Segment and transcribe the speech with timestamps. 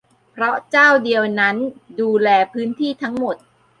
[0.31, 1.55] เพราะเจ้าเดียวนั่น
[1.99, 3.35] ดูแลพื้นที่ทั้งหมด